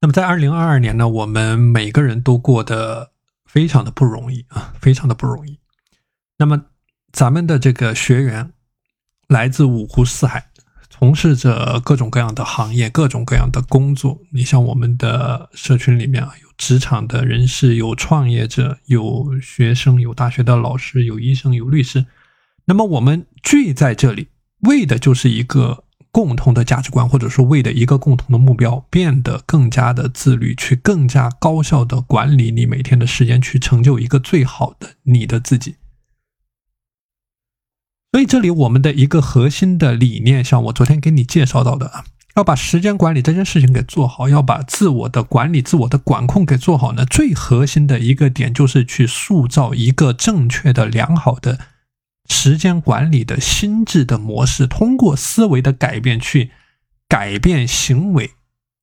[0.00, 3.10] 那么在二零二二年呢，我们每个人都过得
[3.46, 5.58] 非常的不容易啊，非常的不容易。
[6.36, 6.66] 那么
[7.10, 8.52] 咱们的这个学员
[9.26, 10.50] 来自五湖四海，
[10.88, 14.20] 从事着各种各样的行业、各种各样的工作。
[14.30, 22.06] 你像我们的社群里面啊，有职场的人士，有创业者，有学生，有大学的老师，有医生，有律师。
[22.66, 24.28] 那么我们聚在这里，
[24.60, 25.82] 为的就是一个。
[26.10, 35.76] 共同的价值观，或者说为的一个共同的目标，变得更加的自律，去更加高效的管理你每天的时间，去成就一个最好的你的自己。
[38.10, 42.04] 所以，这里我们的一个核心的理念，像我昨天给你介绍到的啊，
[42.36, 47.04] 要把时间管理这件事情给做好，要把自我的管理、自我的管控给做好呢。
[47.04, 51.58] 最核心的一个点，就是去塑造一个正确的、良好的。
[52.28, 56.50] 时间管理的心智的模式，通过思维的改变去
[57.08, 58.32] 改变行为，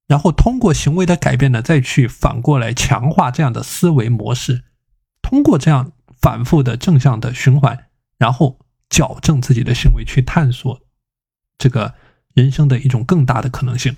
[0.07, 4.63] 然后通过行为的改变呢，再去反过来强化这样的思维模式，
[5.21, 7.85] 通过这样反复的正向的循环，
[8.17, 10.81] 然后矫正自己的行为，去探索
[11.57, 11.93] 这个
[12.33, 13.95] 人生的一种更大的可能性。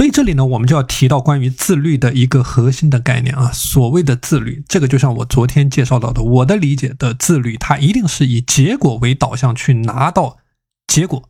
[0.00, 3.52] 所以这里呢，我们就要提到关于自律的一个核心的概念啊。
[3.52, 10.38] 所谓的自律，这个就像我昨天介绍到的，我的理解的自律，它一定是以结果为导向去拿到
[10.86, 11.28] 结果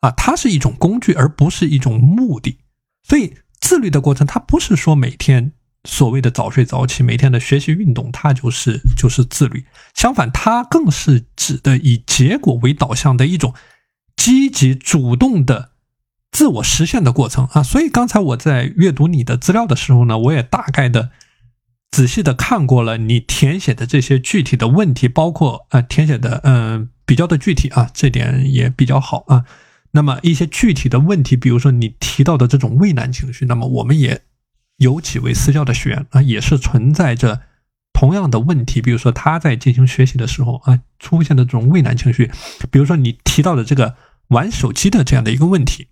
[0.00, 2.58] 啊，它是一种工具，而不是一种目的。
[3.08, 5.52] 所以自律的过程，它不是说每天
[5.88, 9.64] 所谓的早睡早起，每天的学习运动，它就是就是自律。
[9.94, 13.54] 相反，它更是指的以结果为导向的一种
[14.14, 15.70] 积极主动的。
[16.32, 21.10] 自我实现的过程啊，所以刚才我在阅读你的资料的时候呢，我也大概的
[21.90, 29.44] 仔细的看过了你填写的这些具体的问题，包括呃填写的嗯比较的具体啊，这点也比较好啊。
[29.90, 34.22] 那么一些具体的问题，比如说你提到的这种畏难情绪，那么我们也
[34.76, 37.40] 有几位私教的学员啊，也是存在着
[37.92, 42.30] 同样的问题，比如说他在进行学习的时候啊，出现的这种畏难情绪，
[42.70, 43.96] 比如说你提到的这个
[44.28, 45.88] 玩手机的这样的一个问题。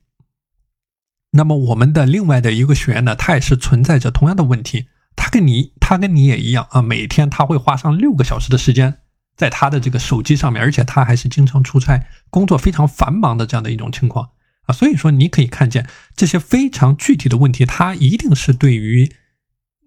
[1.38, 8.98] 那么我们的另外的一个学员呢，他也是存在着同样的问题，他跟你他跟你也一样啊，每天他会花上六个小时的时间
[9.36, 14.30] 在他的这个手机上面，而且他还是经常出差，工作非常繁忙的这样的一种情况
[14.66, 19.12] 啊，所以说你可以看见这些非常具体的问题，它一定是对于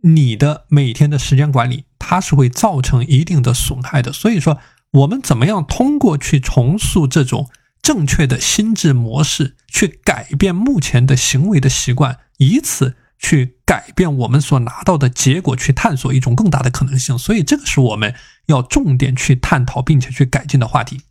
[0.04, 4.14] 你的每天的时间管理，它是会造成一定的损害的。
[4.14, 4.58] 所以说，
[4.92, 7.50] 我们怎么样通过去重塑这种。
[7.82, 17.18] 正确的心智模式去改变目前的行为的习惯，以此去改变我们所拿到的结果，去探索一种更大的可能性。
[17.18, 18.14] 所以，这个是我们
[18.46, 21.02] 要重点去探讨并且去改进的话题。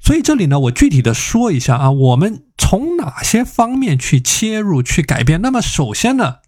[0.00, 5.40] 所以，这里呢，我具体的说一下啊，我们从哪些方面去切入去改变？
[5.42, 6.38] 那么，首先呢，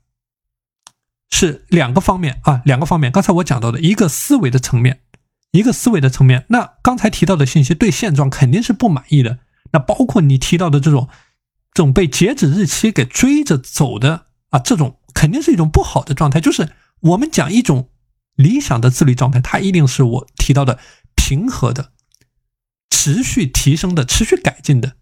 [1.30, 3.12] 是两个方面啊，两个方面。
[3.12, 5.03] 刚才我讲到的一个思维的层面。
[5.54, 9.38] 一个思维的层面，那刚才提到的信息对现状肯定是不满意的。
[9.70, 11.08] 那包括你提到的这种，
[11.72, 16.40] 这种被截止日期给追着走的啊，这种肯定是一种不好的状态。
[16.40, 16.70] 就是
[17.02, 17.88] 我们讲一种
[18.34, 20.80] 理想的自律状态，它一定是我提到的
[21.14, 21.92] 平和的、
[22.90, 24.94] 持续提升的、持续改进的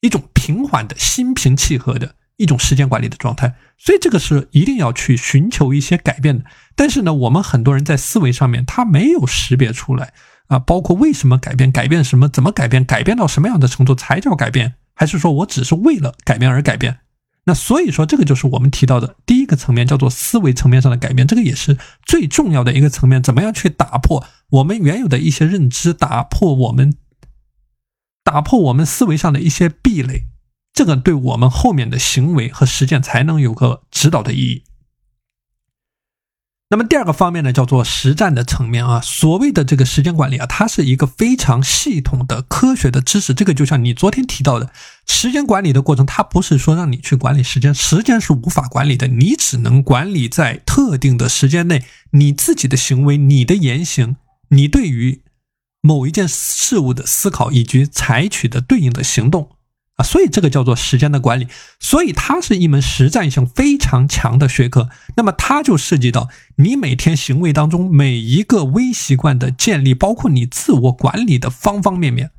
[0.00, 2.14] 一种平缓的、心平气和的。
[2.36, 6.44] 一种时间管理的状态，所以这个是一定要去寻求一些改变的。
[6.80, 10.14] 但是呢，我们很多人在思维上面他没有识别出来
[10.46, 17.00] 啊，包括为什么改变，改变什么，怎么改变，改变到什么样的程度才叫改变，还是说我只是为了改变而改变？
[17.44, 23.22] 那所以说，这个就是我们提到的第一个层面，叫做思维层面上的改变，这个也是最重要的一个层面。
[23.22, 26.96] 怎么样去打破我们原有的一些认知，打破我们
[28.24, 30.24] 打破我们思维上的一些壁垒？
[30.72, 34.64] 这个对我们后面的行为和实践才能有个指导的意义。
[36.72, 39.00] 那么第二个方面呢，叫做实战的层面啊。
[39.00, 43.34] 所谓的这个时间管理啊，它是一个非常系统的科学的知识。
[43.34, 44.70] 这个就像你昨天提到的，
[45.04, 51.82] 时间管理的过程，它不是说让你去管理时间，时间是无法管理的，你只能管理在特定的时间内
[52.12, 54.14] 你自己的行为、你的言行、
[54.50, 55.24] 你对于
[55.80, 59.56] 某一件事物的思考以及采取的对应的行动。
[60.02, 61.48] 所以这个叫做时间的管理，
[61.78, 64.88] 所以它是一门实战性非常强的学科。
[65.16, 72.30] 那么它就涉及到你每天行为当中每一个微习惯的建立，包括你自我管理的方方面面。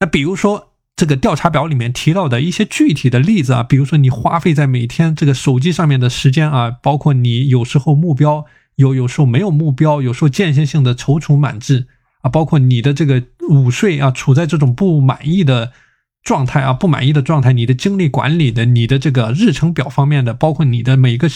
[0.00, 8.44] 那比如说这个调查表里面提到的一些具体的例子啊，比如说你花费在每天这个手机上面的时间啊，包括你有时候目标
[8.76, 11.86] 有，有时候没有目标，有时候间歇性的踌躇满志
[12.22, 15.72] 啊，包括你的这个午睡啊，处在这种不满意的。
[16.24, 21.28] 状态啊，不满意的状态，你的精力管理的，你的这个日程表方面的，包括你的每个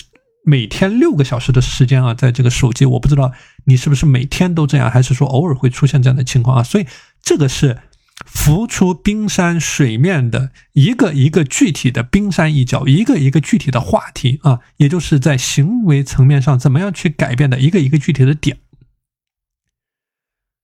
[0.44, 3.30] 每天六个小时的时间啊，在这个手机，我不知道
[3.66, 6.62] 你是不是每天都这样，还是说偶尔会出现这样的情况啊？
[6.62, 6.86] 所以
[7.22, 7.76] 这个是
[8.24, 18.56] 浮出冰山水面的一个一个具体的冰山一角，一个一个具体的话题啊，也就是在行为层面上怎么样去改变的一个一个具体的点。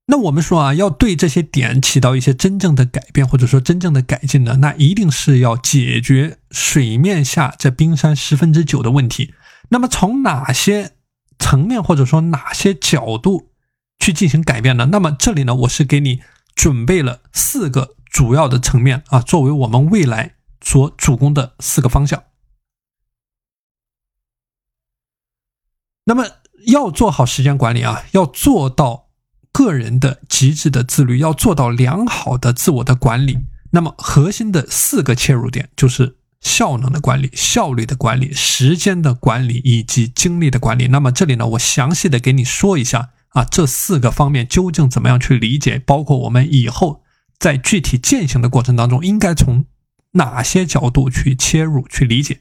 [0.06, 9.32] 那我们说啊，要对这些点起到一些真正的改变，或者说真正的改进呢，那一定是要解决水面下这冰山十分之九的问题。
[9.70, 10.92] 那么从哪些
[11.38, 13.52] 层面或者说哪些角度
[13.98, 14.90] 去进行改变呢？
[14.92, 16.20] 那么这里呢，我是给你
[16.54, 22.24] 准备了四个主要的层面啊，作为我们未来所主攻的四个方向。
[26.04, 26.26] 那么
[26.66, 29.03] 要做好时间管理啊，要做到。
[29.54, 33.38] 个人的极致的自律，要做到良好的自我的管理。
[33.70, 40.88] 那么核心的四个切入点就是效能的管理、效率的管理、时间的管理以及精力的管理。
[40.88, 47.04] 那么这里呢，我详细的给你说一下啊，这四个方面究竟怎么样去理解，包括我们以后
[47.38, 49.66] 在具体践行的过程当中，应该从
[50.12, 52.40] 哪些角度去切入去理解。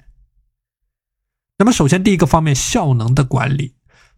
[1.60, 3.76] 那么首先第一个方面，效能的管理。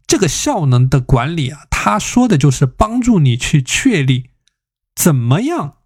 [0.08, 4.30] 这个效能的管理啊，他说的就是帮助你去确立
[4.96, 5.78] 怎么样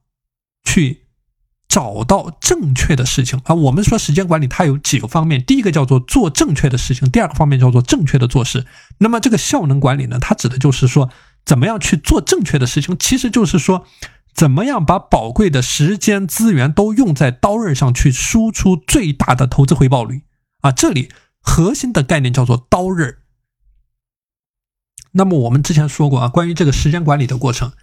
[0.63, 1.05] 去
[1.67, 3.55] 找到正确的事情啊。
[3.55, 8.65] 我们说时间管理，它有几个方面，第一个叫做做正确的事情，第二个方面叫做正确的做事。
[8.97, 11.09] 那么这个效能管理呢，它指的就是说
[11.45, 13.85] 怎么样去做正确的事情，其实就是说
[14.33, 20.23] 怎么样把宝贵的时间资源都用在刀刃上去输出最大的投资回报率
[20.61, 20.71] 啊。
[20.71, 21.09] 这里
[21.41, 23.15] 核心的概念叫做刀刃。
[25.11, 27.73] 那么我们之前说过啊，关于这个时间管理的过程，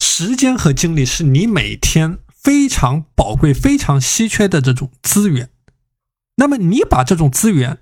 [0.00, 5.50] 时间和精力是你每天非常宝贵、非常稀缺的这种资源。
[6.36, 7.78] 那么你把这种资源，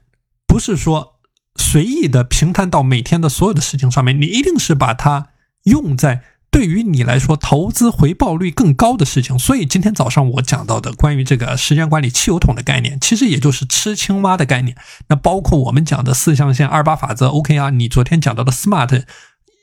[0.46, 1.20] 不是说
[1.56, 5.29] 随意的平摊到每天的所有的事情上面，你一定是把它
[5.64, 6.25] 用在。
[6.55, 14.77] 对于你来说，投资回报率更高的事情，所以今天早上我讲到的关于这个时间管理汽油桶的概念，其实也就是吃青蛙的概念。
[15.09, 19.03] 那包括我们讲的四象限二八法则，OKR，你昨天讲到的 SMART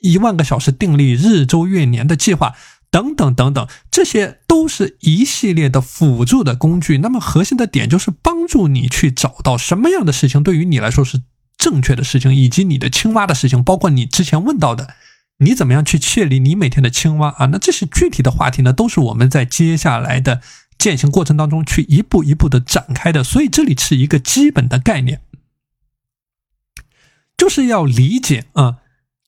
[0.02, 2.56] 一万个小时定力、日周月年的计划
[2.92, 6.98] 等等等等，这些都是一系列的辅助的工具。
[6.98, 11.22] 那么核心的点就是帮助你去找到什么样的事情对于你来说是
[11.58, 14.96] 正确的事情，以及你的青蛙的事情，包括你之前问到的。
[15.44, 17.48] 你怎么样去确立你每天的青蛙啊？
[17.48, 20.40] 那这些具体的话题呢，都是我们在接下来的
[20.78, 23.24] 践行过程当中去一步一步的展开的。
[23.24, 25.22] 所以这里是一个基本的概念，
[27.36, 28.78] 就是要理解啊，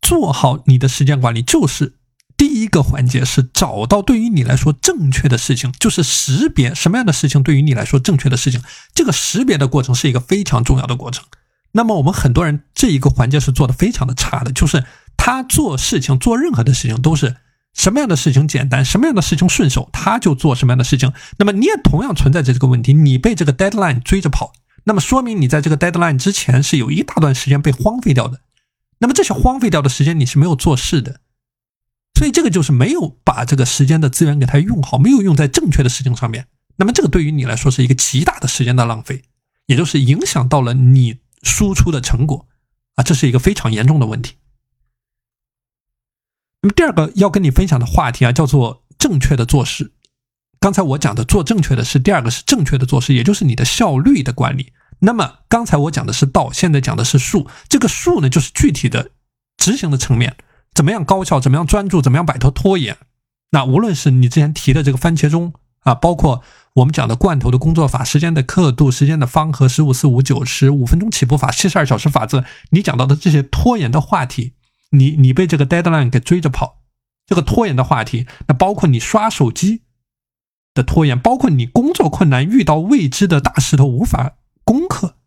[0.04, 1.96] 做好你的时间管理，就是
[2.38, 8.62] 第一个环节是找到对于你来说正确的事情，就是识别什么样的事情对于你来说正确的事情。
[8.94, 11.26] 这个识别的过程是一个非常重要的过程。
[11.72, 14.84] 那么我们很多人这一个环节是做的非常的差的，就是。
[15.18, 17.38] 他做事情，做任何的事情都是
[17.74, 21.12] 什么样的事情简单，什么样的事情顺手，他就做什么样的事情。
[21.38, 28.42] 那么你也同样存在着这个问题，你被这个 deadline 追着跑，那么说明你在这个 deadline 之前是有一大段时间被荒废掉的。
[29.00, 31.20] 那么这些荒废掉的时间你是没有做事的，
[32.18, 36.48] 所以这个就是没有把这个时间的资源给他用好，没有用在正确的事情上面。
[36.78, 39.24] 那么这个对于你来说是一个极大的时间的浪费，
[39.66, 42.48] 也就是影响到了你输出的成果
[42.96, 44.36] 啊，这是一个非常严重的问题。
[46.64, 49.92] 那么第二个要跟你分享的话题啊，叫做正确的做事。
[50.62, 54.72] 刚才我讲的做正确的事，第二个是正确的做事，也就是你的效率的管理。
[55.00, 57.48] 那么刚才我讲的是道，现在讲的是术。
[57.68, 59.12] 这个术呢，就是具体的
[59.58, 60.38] 执行的层面，
[60.74, 62.96] 怎么样高效，怎么样专注，怎么样摆脱拖延。
[63.52, 65.52] 那无论是你之前提的这个番茄钟
[65.82, 66.42] 啊，包括
[66.76, 74.54] 我们讲的罐头的工作法、时间的刻度、时间的方和十五四五九十五分钟起步法、七十二小时法则，你讲到的这些拖延的话题。
[74.94, 76.84] 你你被这个 deadline 给追着跑，
[77.28, 79.82] 这个拖延的话题，那包括你刷手机
[80.74, 85.18] 的拖延，包括你工作困难遇到未知的大石头无法攻克，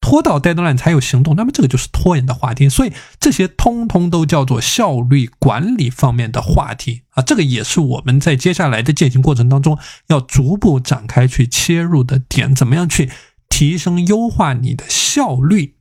[0.00, 2.68] 拖到 deadline 才有行动，那么这个就是拖延的话题。
[2.68, 13.10] 所以这些通通都叫做效率管理方面的话题啊，这个也是我们在接下来的践行过程当中要逐步展开去切入的点，怎么样去
[13.48, 15.77] 提升优化你的效率。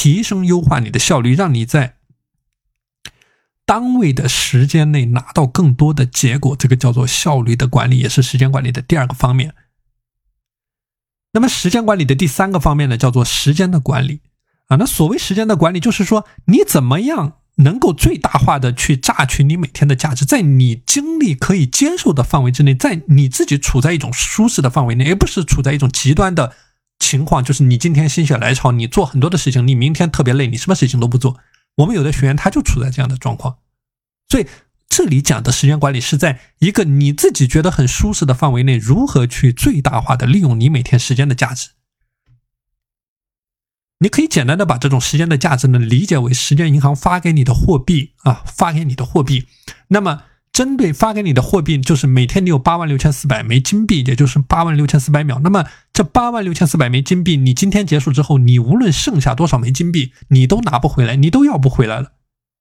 [0.00, 1.96] 提升优化你的效率，让你在
[3.66, 9.56] 单位的时间内拿到更多的结果，这个叫做效率的管理，也是时间管理的第二个方面。
[11.32, 14.20] 那么时间管理的第三个方面呢，叫做时间的管理
[14.68, 14.76] 啊。
[14.76, 26.54] 那所谓时间的管理，就是说你怎么样能够最大化的去榨取你每天的价值，在你精力可以接受的范围之内，在你自己处在一种舒适的范围内，而不是处在一种极端的
[26.98, 31.38] 情况，就是你今天心血来潮，你做很多的事情，你明天特别累，你什么事情都不做。
[31.76, 33.58] 我们有的学员他就处在这样的状况，
[34.28, 34.46] 所以
[34.88, 41.70] 这里讲的时间管理是在一个你自己觉得很舒适的范围内，如何去最大化的利用你每天时间的价值。
[44.00, 49.48] 你可以简单的把这种时间的价值呢理解为时间银行发给你的货币啊，发给你的货币。
[49.88, 50.22] 那么
[50.58, 55.38] 针对发给你的货币，就是每天你有八万六千四百枚金币，也就是八万六千四百秒。
[55.44, 62.10] 那么这八万六千四百枚金币，你今天结束之后，你无论剩下多少枚金币，你都拿不回来，你都要不回来了。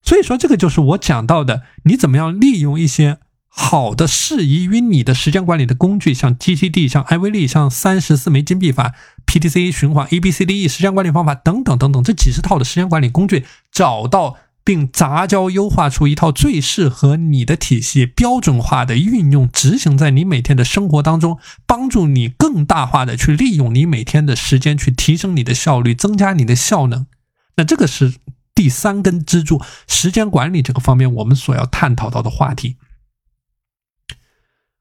[0.03, 3.17] 所以说，这个就是我讲到的，你怎么样利用一些。
[3.49, 8.93] 好的，适宜于你的时间管理的工具，像 GTD，像艾维利，像三十四枚金币法、
[9.25, 14.37] PTC 循环、ABCDE 时间管理方法等等等等，这几十套的时间管理工具，找到
[14.67, 27.07] 并杂交优化出一套最适合你的体系，标准化的运用执行在你每天的生活当中，帮助你更大化的去利用你每天的时间，去提升你的效率，增加你的效能。
[27.55, 28.15] 那这个是
[28.53, 32.75] 第三根支柱，时间管理这个方面我们所要探讨到的话题。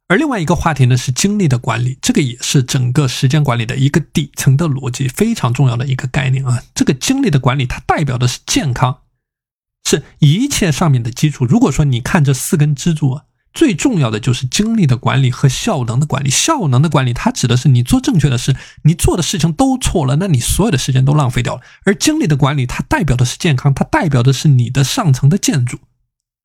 [0.08, 6.60] 而另外一个话题呢是精力的管理，这个也是整个时间管理的一个底层的逻辑，非常重要的一个概念啊。
[6.74, 8.98] 这个精力的管理，它代表的是健康，
[9.86, 11.44] 是一切上面的基础。
[11.44, 13.22] 如果说你看这四根支柱啊，
[13.54, 16.28] 最重要的就是精力的管理和效能的管理。
[16.28, 21.62] 效能的管理，它指的是你做正确的事，你做的事情都错了，那你所有的时间都浪费掉了。
[21.84, 25.78] 而精力的管理，它代表的是健康，它代表的是你的上层的建筑。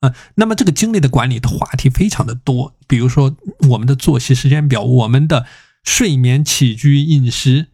[0.01, 3.35] 啊，那么这个精力的管理的话题非常的多，比如说
[3.69, 5.47] 我们的作息时间表、我们的
[5.83, 7.69] 睡眠、起居、饮食，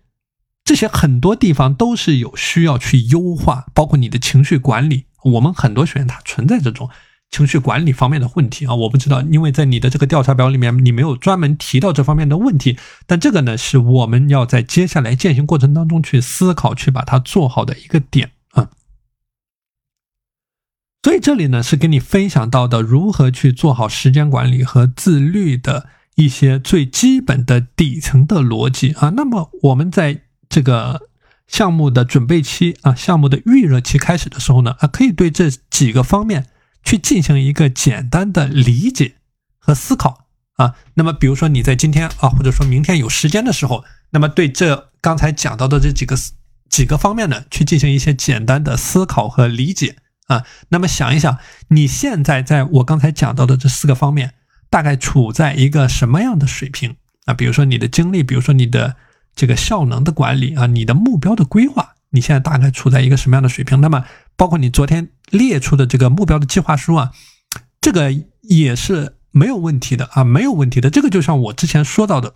[0.64, 5.07] 这些很多地方都是有需要去优化，包括你的情绪管理。
[5.24, 6.90] 我们很多学员他存在这种
[7.30, 18.70] 情绪管理方面的问题啊，我不知道，因为在你的这个调查表里面你没有专门提到这方面的问题，但这个呢是我们要在接下来践行过程当中去思考、去把它做好的一个点啊。
[21.04, 29.10] 所以这里呢是跟你分享到的如何去做好时间管理和自律的一些最基本的底层的逻辑啊。
[29.10, 31.10] 那么我们在这个
[31.48, 36.48] 项目的准备期啊，项目的预热期开始的时候呢啊，可以对这几个方面
[36.84, 39.16] 去进行一个简单的理解
[39.58, 40.28] 和思考
[40.58, 40.76] 啊。
[40.96, 46.16] 那么比如说你在今天啊，或者说明天有时间的时候，那么对这刚才讲到的这几个
[46.70, 49.96] 几个方面呢，去进行一些简单的思考和理解。
[50.28, 51.38] 啊，那么想一想，
[51.70, 54.34] 你现在在我刚才讲到的这四个方面，
[54.70, 57.34] 大概处在一个什么样的水平啊？
[57.34, 58.98] 比如说你的精力，比如说你的
[59.38, 63.80] 这个效能的管理啊，你的目标的规划，你现在大概处在一个什么样的水平？
[63.80, 64.04] 那么
[64.36, 67.12] 包括你昨天列出的这个目标的计划书啊，
[67.80, 70.90] 这个也是没有问题的啊，没有问题的。
[70.90, 72.36] 这个就像我之前说到的。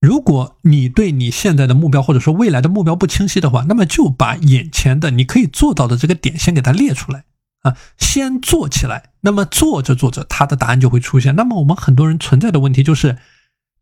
[0.00, 7.24] 如果你对你现在的目标或者说未来的目标不清晰的话，那么就把眼前的你可以做到的这个点先给它列出来
[7.62, 9.10] 啊，先做起来。
[9.20, 11.36] 那么做着做着，它的答案就会出现。
[11.36, 13.18] 那么我们很多人存在的问题就是，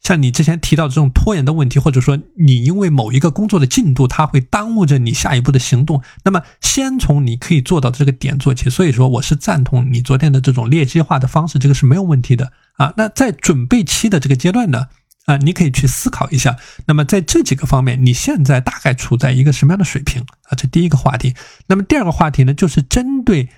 [0.03, 6.03] 像你之前提到这种拖延的问题，或者说你因为某一个工作的进度，它会耽误着你下一步的行动。
[6.25, 8.71] 那么先从你可以做到的这个点做起。
[8.71, 12.95] 所以说，我是赞同你昨天的这种列计划的方式，这个是没有问题的啊。
[12.97, 14.87] 那在准备期的这个阶段呢？
[15.27, 16.57] 啊，你可以去思考一下。
[16.87, 20.57] 那么在这几个方面，你现在大概处在一个什么样的水平啊？
[20.57, 21.35] 这第一个话题。
[21.67, 23.51] 那么第二个话题呢，就是针对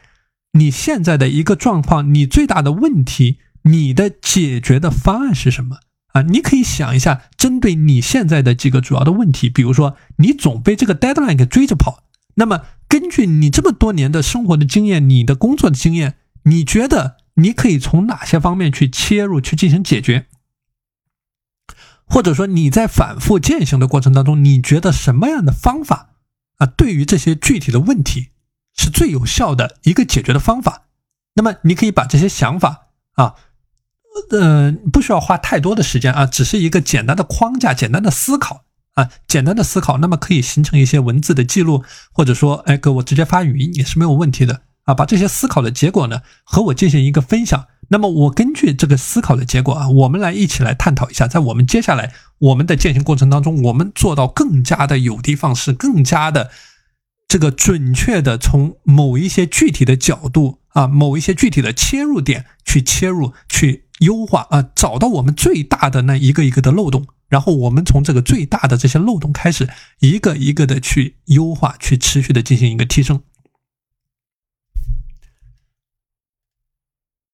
[0.55, 5.77] 你现在的一个状况，你最大的问题，你的解决的方案是什么
[6.12, 6.23] 啊？
[6.23, 12.05] 你可以想一下，针对你现在的几个主要的问题，比如说你总被这个 deadline 给追着跑。
[12.35, 20.26] 那么根据你这么多年的生活的经验，你的工作的经验，你觉得你可以从哪些方面去切入去进行解决？
[22.07, 26.11] 或者说你在反复践行的过程当中，你觉得什么样的方法
[26.57, 28.31] 啊，对于这些具体的问题
[28.76, 30.87] 是最有效的一个解决的方法？
[31.35, 33.37] 那么你可以把这些想法啊，
[34.31, 38.64] 呃，不需要花太多的时间啊，只是一个简单的框架、简单的思考
[38.95, 44.95] 啊，简单的思考，那么可以形成一些文字的记录，或者说，哎，给我直接发语音也是没有问题的啊。
[44.95, 47.67] 把这些思考的结果呢，和我进行一个分享。
[47.93, 56.50] 那么我根据这个思考的结果啊，我们来一起来探讨一下，在我们接下来我们的践行过程当中，我们做到更加的有的放矢，更加的
[57.26, 69.69] 这个准确的从某一些具体的角度啊，某一些具体的切入点去切入，去优化啊，找到我们最大的那一个一个的漏洞，然后我们从这个最大的这些漏洞开始，
[70.00, 73.21] 一个一个的去优化，去持续的进行一个提升。